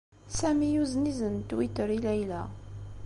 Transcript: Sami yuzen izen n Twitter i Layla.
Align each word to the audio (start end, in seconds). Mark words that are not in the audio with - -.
Sami 0.37 0.67
yuzen 0.75 1.05
izen 1.11 1.33
n 1.43 1.47
Twitter 1.49 1.89
i 1.97 1.99
Layla. 2.05 2.41